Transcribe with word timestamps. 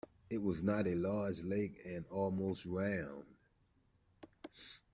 It 0.31 0.41
was 0.41 0.63
not 0.63 0.87
a 0.87 0.95
large 0.95 1.41
lake, 1.43 1.79
and 1.85 2.07
almost 2.07 2.65
round. 2.65 3.25